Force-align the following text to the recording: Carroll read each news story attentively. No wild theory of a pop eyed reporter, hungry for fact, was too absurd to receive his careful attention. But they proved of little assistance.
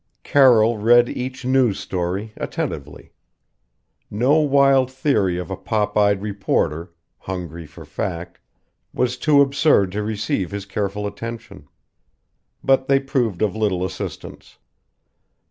Carroll 0.23 0.79
read 0.79 1.07
each 1.09 1.45
news 1.45 1.79
story 1.79 2.33
attentively. 2.35 3.11
No 4.09 4.39
wild 4.39 4.91
theory 4.91 5.37
of 5.37 5.51
a 5.51 5.55
pop 5.55 5.95
eyed 5.95 6.23
reporter, 6.23 6.91
hungry 7.19 7.67
for 7.67 7.85
fact, 7.85 8.39
was 8.95 9.15
too 9.15 9.41
absurd 9.43 9.91
to 9.91 10.01
receive 10.01 10.49
his 10.49 10.65
careful 10.65 11.05
attention. 11.05 11.67
But 12.63 12.87
they 12.87 12.99
proved 12.99 13.43
of 13.43 13.55
little 13.55 13.85
assistance. 13.85 14.57